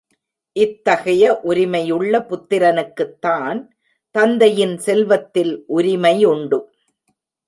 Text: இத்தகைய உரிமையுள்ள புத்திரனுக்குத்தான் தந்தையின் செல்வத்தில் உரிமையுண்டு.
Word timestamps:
இத்தகைய 0.55 1.25
உரிமையுள்ள 1.43 2.13
புத்திரனுக்குத்தான் 2.19 3.59
தந்தையின் 4.15 4.77
செல்வத்தில் 4.77 5.63
உரிமையுண்டு. 5.69 6.59